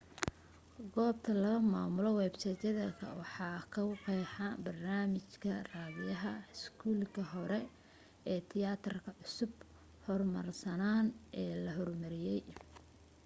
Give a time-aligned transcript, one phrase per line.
[0.93, 2.61] goobta laga maamulo websayt
[2.99, 7.59] ka waxaa kagu qeexa barnaamijka raadiyaha iskuulka hore
[8.31, 9.63] ee tiyaatarka cusba
[10.05, 11.11] hormarsanana
[11.41, 12.43] ee la hormariyey